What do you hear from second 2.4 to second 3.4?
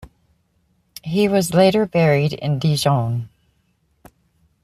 Dijon.